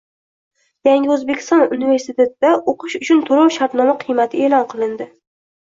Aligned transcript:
Yangi 0.87 1.11
O‘zbekiston 1.15 1.61
universitetida 1.77 2.55
o‘qish 2.75 2.97
uchun 3.09 3.23
to‘lov-shartnoma 3.29 3.97
qiymati 4.03 4.43
e'lon 4.51 4.69
qilindi. 4.77 5.11